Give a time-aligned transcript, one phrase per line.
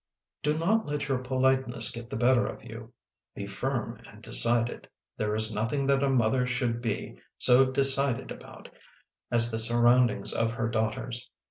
[0.41, 2.91] "Do not let your politeness get the better of you.
[3.35, 4.89] Be firm and decided.
[5.15, 8.69] There is nothing that a mother should be so decided about
[9.29, 11.29] as the surroundings of her daughters.